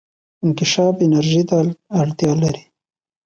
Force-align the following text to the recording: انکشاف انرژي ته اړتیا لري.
انکشاف 0.43 0.95
انرژي 1.05 1.41
ته 1.49 1.57
اړتیا 2.01 2.31
لري. 2.41 2.63